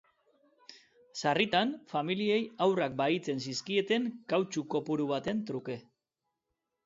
[1.19, 5.77] Sarritan, familiei haurrak bahitzen zizkieten kautxu kopuru baten truke.